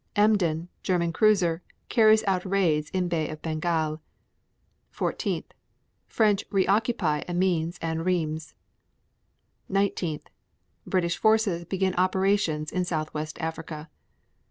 Emden, 0.15 0.67
German 0.81 1.13
cruiser, 1.13 1.61
carries 1.87 2.23
out 2.25 2.43
raids 2.43 2.89
in 2.89 3.07
Bay 3.07 3.29
of 3.29 3.39
Bengal. 3.43 4.01
14. 4.89 5.43
French 6.07 6.43
reoccupy 6.49 7.21
Amiens 7.29 7.77
and 7.83 8.03
Rheims. 8.03 8.55
19. 9.69 10.21
British 10.87 11.17
forces 11.17 11.65
begin 11.65 11.93
operations 11.99 12.71
in 12.71 12.83
Southwest 12.83 13.39
Africa. 13.39 13.91